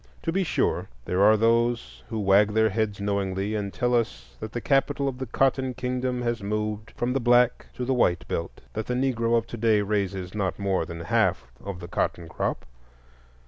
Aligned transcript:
To 0.23 0.31
be 0.31 0.43
sure, 0.43 0.89
there 1.05 1.21
are 1.21 1.37
those 1.37 2.01
who 2.09 2.19
wag 2.19 2.53
their 2.55 2.71
heads 2.71 2.99
knowingly 2.99 3.53
and 3.53 3.71
tell 3.71 3.93
us 3.93 4.35
that 4.39 4.51
the 4.51 4.59
capital 4.59 5.07
of 5.07 5.19
the 5.19 5.27
Cotton 5.27 5.75
Kingdom 5.75 6.23
has 6.23 6.41
moved 6.41 6.89
from 6.97 7.13
the 7.13 7.19
Black 7.19 7.67
to 7.75 7.85
the 7.85 7.93
White 7.93 8.27
Belt,—that 8.27 8.87
the 8.87 8.95
Negro 8.95 9.37
of 9.37 9.45
to 9.45 9.57
day 9.57 9.83
raises 9.83 10.33
not 10.33 10.57
more 10.57 10.87
than 10.87 11.01
half 11.01 11.51
of 11.63 11.81
the 11.81 11.87
cotton 11.87 12.27
crop. 12.27 12.65